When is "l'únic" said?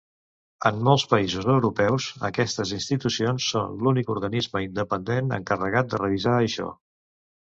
3.87-4.09